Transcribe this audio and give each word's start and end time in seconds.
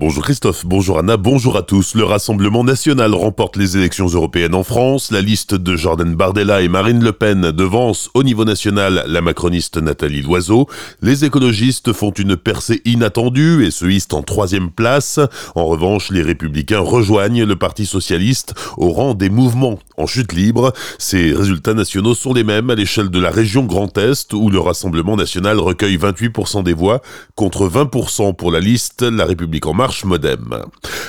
Bonjour 0.00 0.24
Christophe, 0.24 0.64
bonjour 0.64 0.98
Anna, 0.98 1.18
bonjour 1.18 1.58
à 1.58 1.62
tous. 1.62 1.94
Le 1.94 2.04
Rassemblement 2.04 2.64
national 2.64 3.14
remporte 3.14 3.58
les 3.58 3.76
élections 3.76 4.06
européennes 4.06 4.54
en 4.54 4.62
France. 4.62 5.10
La 5.10 5.20
liste 5.20 5.54
de 5.54 5.76
Jordan 5.76 6.14
Bardella 6.14 6.62
et 6.62 6.68
Marine 6.68 7.04
Le 7.04 7.12
Pen 7.12 7.50
devance 7.50 8.08
au 8.14 8.22
niveau 8.22 8.46
national 8.46 9.04
la 9.06 9.20
macroniste 9.20 9.76
Nathalie 9.76 10.22
Loiseau. 10.22 10.68
Les 11.02 11.26
écologistes 11.26 11.92
font 11.92 12.12
une 12.12 12.38
percée 12.38 12.80
inattendue 12.86 13.66
et 13.66 13.70
se 13.70 13.84
hissent 13.84 14.14
en 14.14 14.22
troisième 14.22 14.70
place. 14.70 15.20
En 15.54 15.66
revanche, 15.66 16.10
les 16.10 16.22
républicains 16.22 16.80
rejoignent 16.80 17.44
le 17.44 17.56
Parti 17.56 17.84
socialiste 17.84 18.54
au 18.78 18.92
rang 18.92 19.12
des 19.12 19.28
mouvements 19.28 19.78
en 20.00 20.06
chute 20.06 20.32
libre. 20.32 20.72
Ces 20.98 21.32
résultats 21.32 21.74
nationaux 21.74 22.14
sont 22.14 22.32
les 22.32 22.44
mêmes 22.44 22.70
à 22.70 22.74
l'échelle 22.74 23.10
de 23.10 23.20
la 23.20 23.30
région 23.30 23.64
Grand 23.64 23.96
Est 23.98 24.32
où 24.32 24.50
le 24.50 24.58
Rassemblement 24.58 25.16
national 25.16 25.58
recueille 25.58 25.96
28% 25.96 26.62
des 26.62 26.72
voix 26.72 27.02
contre 27.34 27.68
20% 27.68 28.34
pour 28.34 28.50
la 28.50 28.60
liste 28.60 29.02
La 29.02 29.24
République 29.24 29.66
en 29.66 29.74
marche 29.74 30.04
Modem. 30.04 30.64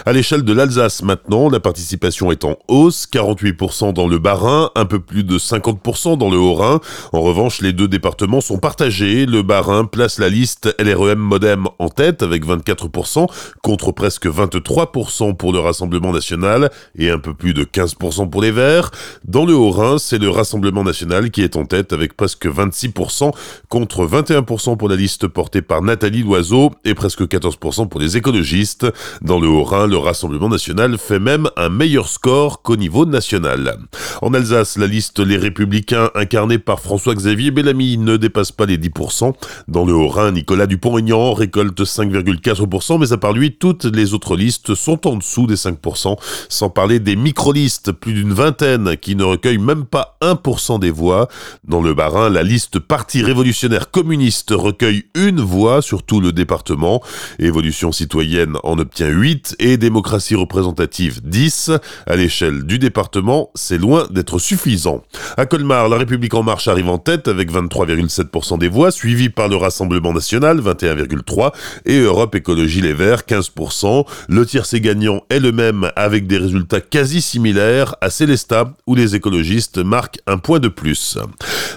À 0.05 0.13
l'échelle 0.13 0.43
de 0.43 0.53
l'Alsace 0.53 1.03
maintenant, 1.03 1.49
la 1.49 1.59
participation 1.59 2.31
est 2.31 2.43
en 2.43 2.57
hausse, 2.67 3.07
48% 3.11 3.93
dans 3.93 4.07
le 4.07 4.19
Bas-Rhin, 4.19 4.71
un 4.75 4.85
peu 4.85 4.99
plus 4.99 5.23
de 5.23 5.37
50% 5.37 6.17
dans 6.17 6.29
le 6.29 6.37
Haut-Rhin. 6.37 6.79
En 7.13 7.21
revanche, 7.21 7.61
les 7.61 7.73
deux 7.73 7.87
départements 7.87 8.41
sont 8.41 8.57
partagés. 8.57 9.25
Le 9.25 9.41
Bas-Rhin 9.41 9.85
place 9.85 10.19
la 10.19 10.29
liste 10.29 10.75
LREM 10.79 11.19
Modem 11.19 11.67
en 11.79 11.89
tête 11.89 12.23
avec 12.23 12.45
24% 12.45 13.27
contre 13.61 13.91
presque 13.91 14.27
23% 14.27 15.35
pour 15.35 15.53
le 15.53 15.59
Rassemblement 15.59 16.11
national 16.11 16.71
et 16.97 17.09
un 17.09 17.19
peu 17.19 17.33
plus 17.33 17.53
de 17.53 17.63
15% 17.63 18.29
pour 18.29 18.41
les 18.41 18.51
Verts. 18.51 18.80
Dans 19.25 19.45
le 19.45 19.53
Haut-Rhin, 19.53 19.97
c'est 19.99 20.17
le 20.17 20.29
Rassemblement 20.29 20.83
national 20.83 21.31
qui 21.31 21.41
est 21.41 21.55
en 21.55 21.65
tête 21.65 21.93
avec 21.93 22.15
presque 22.15 22.45
26% 22.45 23.31
contre 23.69 24.05
21% 24.05 24.77
pour 24.77 24.89
la 24.89 24.95
liste 24.95 25.27
portée 25.27 25.61
par 25.61 25.81
Nathalie 25.81 26.23
Loiseau 26.23 26.71
et 26.85 26.93
presque 26.93 27.21
14% 27.21 27.87
pour 27.87 27.99
les 27.99 28.17
écologistes. 28.17 28.87
Dans 29.21 29.39
le 29.39 29.47
Haut-Rhin, 29.47 29.87
le 29.87 29.97
Rassemblement 29.97 30.49
national 30.49 30.97
fait 30.97 31.19
même 31.19 31.49
un 31.57 31.69
meilleur 31.69 32.07
score 32.07 32.61
qu'au 32.61 32.75
niveau 32.75 33.05
national. 33.05 33.77
En 34.21 34.33
Alsace, 34.33 34.77
la 34.77 34.87
liste 34.87 35.19
Les 35.19 35.37
Républicains, 35.37 36.09
incarnée 36.15 36.59
par 36.59 36.79
François-Xavier 36.79 37.51
Bellamy, 37.51 37.97
ne 37.97 38.17
dépasse 38.17 38.51
pas 38.51 38.65
les 38.65 38.77
10%. 38.77 39.33
Dans 39.67 39.85
le 39.85 39.93
Haut-Rhin, 39.93 40.31
Nicolas 40.31 40.67
Dupont-Aignan 40.67 41.33
récolte 41.33 41.81
5,4%, 41.81 42.99
mais 42.99 43.13
à 43.13 43.17
part 43.17 43.33
lui, 43.33 43.51
toutes 43.53 43.85
les 43.85 44.13
autres 44.13 44.35
listes 44.35 44.75
sont 44.75 45.07
en 45.07 45.17
dessous 45.17 45.47
des 45.47 45.55
5%, 45.55 46.17
sans 46.49 46.69
parler 46.69 46.99
des 46.99 47.15
micro-listes, 47.15 47.91
plus 47.91 48.13
d'une 48.13 48.33
vingtaine, 48.33 48.70
qui 49.01 49.15
ne 49.15 49.23
recueillent 49.23 49.57
même 49.57 49.85
pas 49.85 50.17
1% 50.21 50.79
des 50.79 50.91
voix. 50.91 51.27
Dans 51.63 51.81
le 51.81 51.93
Bas-Rhin, 51.93 52.29
la 52.29 52.43
liste 52.43 52.79
Parti 52.79 53.21
révolutionnaire 53.23 53.91
communiste 53.91 54.51
recueille 54.51 55.03
une 55.15 55.41
voix 55.41 55.81
sur 55.81 56.03
tout 56.03 56.21
le 56.21 56.31
département. 56.31 57.01
Évolution 57.39 57.91
citoyenne 57.91 58.57
en 58.63 58.79
obtient 58.79 59.09
8 59.09 59.55
et 59.59 59.77
démocratie 59.77 60.35
représentative 60.35 61.21
10. 61.23 61.71
À 62.07 62.15
l'échelle 62.15 62.63
du 62.63 62.79
département, 62.79 63.51
c'est 63.55 63.77
loin 63.77 64.07
d'être 64.09 64.39
suffisant. 64.39 65.03
À 65.37 65.45
Colmar, 65.45 65.89
la 65.89 65.97
République 65.97 66.33
en 66.33 66.43
marche 66.43 66.67
arrive 66.67 66.89
en 66.89 66.97
tête 66.97 67.27
avec 67.27 67.51
23,7% 67.51 68.57
des 68.57 68.69
voix, 68.69 68.91
suivi 68.91 69.29
par 69.29 69.47
le 69.47 69.55
Rassemblement 69.55 70.13
national 70.13 70.59
21,3% 70.61 71.51
et 71.85 71.99
Europe 71.99 72.35
Écologie 72.35 72.81
Les 72.81 72.93
Verts 72.93 73.21
15%. 73.21 74.05
Le 74.29 74.45
tiercé 74.45 74.79
gagnant 74.79 75.21
est 75.29 75.39
le 75.39 75.51
même 75.51 75.91
avec 75.95 76.27
des 76.27 76.37
résultats 76.37 76.81
quasi 76.81 77.21
similaires 77.21 77.95
à 78.01 78.09
Célestat 78.51 78.73
où 78.85 78.95
les 78.95 79.15
écologistes 79.15 79.77
marquent 79.77 80.19
un 80.27 80.37
point 80.37 80.59
de 80.59 80.67
plus. 80.67 81.17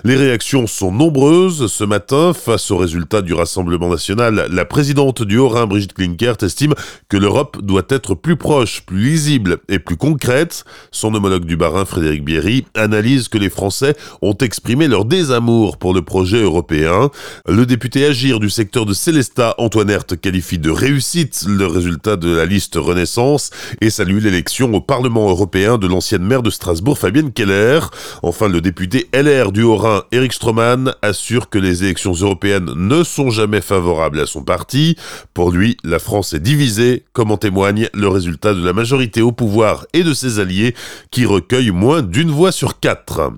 Les 0.03 0.17
réactions 0.17 0.67
sont 0.67 0.91
nombreuses 0.91 1.69
ce 1.69 1.85
matin 1.85 2.33
face 2.35 2.71
aux 2.71 2.77
résultats 2.77 3.23
du 3.23 3.33
Rassemblement 3.33 3.89
national. 3.89 4.49
La 4.51 4.65
présidente 4.65 5.23
du 5.23 5.39
Haut-Rhin, 5.39 5.67
Brigitte 5.67 5.95
Klinkert, 5.95 6.43
estime 6.43 6.75
que 7.09 7.17
l'Europe 7.17 7.59
doit 7.63 7.87
être 7.91 8.15
plus 8.15 8.37
proche, 8.37 8.83
plus 8.85 8.99
lisible 8.99 9.59
et 9.69 9.79
plus 9.79 9.97
concrète. 9.97 10.65
Son 10.91 11.15
homologue 11.15 11.45
du 11.45 11.57
Barin, 11.57 11.85
Frédéric 11.85 12.25
Bierry, 12.25 12.67
analyse 12.75 13.29
que 13.29 13.39
les 13.39 13.51
Français 13.51 13.95
ont 14.21 14.35
exprimé 14.35 14.89
leur 14.89 15.05
désamour 15.05 15.77
pour 15.77 15.95
le 15.95 16.03
projet 16.03 16.43
européen. 16.43 17.11
Le 17.49 17.67
député 17.67 18.05
Agir 18.05 18.41
du 18.41 18.51
secteur 18.51 18.85
de 18.85 18.95
Célestat, 18.95 19.55
Antoine 19.59 19.91
Herth, 19.91 20.21
qualifie 20.21 20.59
de 20.59 20.71
réussite 20.71 21.45
le 21.47 21.67
résultat 21.67 22.17
de 22.17 22.35
la 22.35 22.47
liste 22.47 22.75
Renaissance 22.75 23.51
et 23.81 23.91
salue 23.91 24.19
l'élection 24.19 24.73
au 24.75 24.81
Parlement 24.81 25.31
européen 25.31 25.79
de 25.79 25.87
l'ancienne 25.87 26.25
maire 26.25 26.43
de 26.43 26.51
Strasbourg, 26.51 26.64
Fabienne 26.95 27.33
Keller. 27.33 27.81
Enfin, 28.23 28.49
le 28.49 28.61
député 28.61 29.09
LR 29.13 29.53
du 29.53 29.63
Haut-Rhin, 29.63 30.05
Eric 30.13 30.33
Stroman, 30.33 30.95
assure 31.03 31.51
que 31.51 31.59
les 31.59 31.85
élections 31.85 32.13
européennes 32.13 32.71
ne 32.75 33.05
sont 33.05 33.31
jamais 33.31 33.61
favorables 33.61 34.21
à 34.21 34.27
son 34.27 34.43
parti. 34.43 34.97
Pour 35.35 35.51
lui, 35.51 35.77
la 35.85 35.99
France 35.99 36.33
est 36.33 36.41
divisée 36.41 37.05
comme 37.13 37.31
en 37.31 37.37
témoigne 37.37 37.89
le 37.95 38.09
résultat 38.09 38.55
de 38.55 38.65
la 38.65 38.73
majorité 38.73 39.23
au 39.23 39.33
pouvoir 39.33 39.87
et 39.93 40.03
de 40.03 40.15
ses 40.15 40.39
alliés, 40.39 40.75
qui 41.11 41.27
recueillent 41.27 41.71
moins 41.71 42.03
d'une 42.03 42.31
voix 42.31 42.53
sur 42.53 42.81
quatre. 42.81 43.33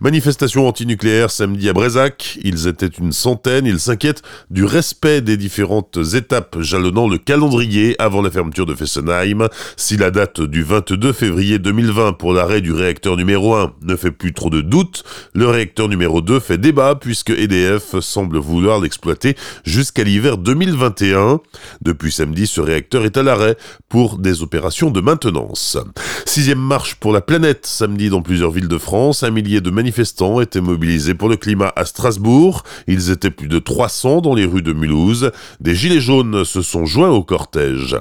Manifestation 0.00 0.68
antinucléaire 0.68 1.30
samedi 1.30 1.68
à 1.68 1.72
Brézac. 1.72 2.38
Ils 2.42 2.66
étaient 2.66 2.86
une 2.86 3.12
centaine. 3.12 3.66
Ils 3.66 3.80
s'inquiètent 3.80 4.22
du 4.50 4.64
respect 4.64 5.20
des 5.20 5.36
différentes 5.36 5.98
étapes 6.14 6.60
jalonnant 6.60 7.08
le 7.08 7.18
calendrier 7.18 7.96
avant 7.98 8.22
la 8.22 8.30
fermeture 8.30 8.66
de 8.66 8.74
Fessenheim. 8.74 9.48
Si 9.76 9.96
la 9.96 10.10
date 10.10 10.40
du 10.40 10.62
22 10.62 11.12
février 11.12 11.58
2020 11.58 12.14
pour 12.14 12.32
l'arrêt 12.32 12.60
du 12.66 12.72
réacteur 12.72 13.16
numéro 13.16 13.54
1 13.54 13.74
ne 13.82 13.94
fait 13.94 14.10
plus 14.10 14.32
trop 14.32 14.50
de 14.50 14.60
doutes, 14.60 15.04
le 15.34 15.46
réacteur 15.46 15.88
numéro 15.88 16.20
2 16.20 16.40
fait 16.40 16.58
débat 16.58 16.96
puisque 16.96 17.30
EDF 17.30 18.00
semble 18.00 18.38
vouloir 18.38 18.80
l'exploiter 18.80 19.36
jusqu'à 19.64 20.02
l'hiver 20.02 20.36
2021. 20.36 21.38
Depuis 21.82 22.10
samedi, 22.10 22.48
ce 22.48 22.60
réacteur 22.60 23.04
est 23.04 23.16
à 23.16 23.22
l'arrêt 23.22 23.56
pour 23.88 24.18
des 24.18 24.42
opérations 24.42 24.90
de 24.90 25.00
maintenance. 25.00 25.78
Sixième 26.24 26.58
marche 26.58 26.96
pour 26.96 27.12
la 27.12 27.20
planète 27.20 27.66
samedi 27.66 28.08
dans 28.10 28.20
plusieurs 28.20 28.50
villes 28.50 28.66
de 28.66 28.78
France. 28.78 29.22
Un 29.22 29.30
millier 29.30 29.60
de 29.60 29.70
manifestants 29.70 30.40
étaient 30.40 30.60
mobilisés 30.60 31.14
pour 31.14 31.28
le 31.28 31.36
climat 31.36 31.72
à 31.76 31.84
Strasbourg. 31.84 32.64
Ils 32.88 33.12
étaient 33.12 33.30
plus 33.30 33.46
de 33.46 33.60
300 33.60 34.22
dans 34.22 34.34
les 34.34 34.44
rues 34.44 34.62
de 34.62 34.72
Mulhouse. 34.72 35.30
Des 35.60 35.76
gilets 35.76 36.00
jaunes 36.00 36.44
se 36.44 36.62
sont 36.62 36.84
joints 36.84 37.10
au 37.10 37.22
cortège. 37.22 37.96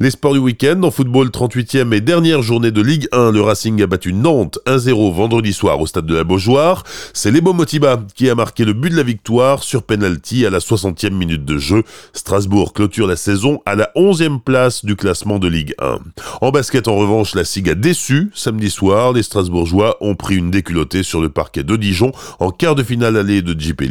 Les 0.00 0.10
sports 0.10 0.34
du 0.34 0.38
week-end 0.38 0.82
en 0.82 0.90
football 0.90 1.28
38e 1.28 1.94
et 1.94 2.02
dernière 2.02 2.42
journée 2.42 2.72
de 2.72 2.82
Ligue 2.82 3.08
1. 3.12 3.30
Le 3.30 3.40
Racing 3.40 3.82
a 3.82 3.86
battu 4.02 4.12
Nantes 4.12 4.58
1-0 4.66 5.14
vendredi 5.14 5.52
soir 5.52 5.80
au 5.80 5.86
stade 5.86 6.06
de 6.06 6.14
la 6.16 6.24
Beaujoire. 6.24 6.82
C'est 7.12 7.30
Lebo 7.30 7.52
Motiba 7.52 8.00
qui 8.16 8.28
a 8.28 8.34
marqué 8.34 8.64
le 8.64 8.72
but 8.72 8.90
de 8.90 8.96
la 8.96 9.04
victoire 9.04 9.62
sur 9.62 9.84
penalty 9.84 10.44
à 10.44 10.50
la 10.50 10.58
60e 10.58 11.10
minute 11.10 11.44
de 11.44 11.58
jeu. 11.58 11.84
Strasbourg 12.12 12.72
clôture 12.72 13.06
la 13.06 13.14
saison 13.14 13.60
à 13.64 13.76
la 13.76 13.90
11e 13.94 14.40
place 14.40 14.84
du 14.84 14.96
classement 14.96 15.38
de 15.38 15.46
Ligue 15.46 15.74
1. 15.78 15.98
En 16.40 16.50
basket, 16.50 16.88
en 16.88 16.96
revanche, 16.96 17.36
la 17.36 17.44
SIG 17.44 17.70
a 17.70 17.74
déçu. 17.74 18.32
Samedi 18.34 18.70
soir, 18.70 19.12
les 19.12 19.22
Strasbourgeois 19.22 19.96
ont 20.00 20.16
pris 20.16 20.36
une 20.36 20.50
déculottée 20.50 21.04
sur 21.04 21.20
le 21.20 21.28
parquet 21.28 21.62
de 21.62 21.76
Dijon 21.76 22.10
en 22.40 22.50
quart 22.50 22.74
de 22.74 22.82
finale 22.82 23.16
allée 23.16 23.42
de 23.42 23.58
Jeep. 23.58 23.82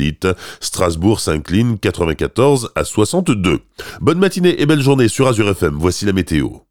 Strasbourg 0.59 1.21
s'incline 1.21 1.79
94 1.79 2.71
à 2.75 2.83
62. 2.83 3.59
Bonne 4.01 4.19
matinée 4.19 4.61
et 4.61 4.65
belle 4.65 4.81
journée 4.81 5.07
sur 5.07 5.27
Azure 5.27 5.49
FM. 5.49 5.75
Voici 5.77 6.05
la 6.05 6.13
météo. 6.13 6.61